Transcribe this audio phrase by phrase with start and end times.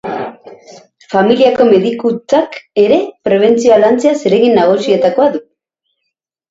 [1.15, 2.57] Familiako medikuntzak
[2.87, 5.49] ere prebentzioa lantzea zeregin nagusietarikoa du.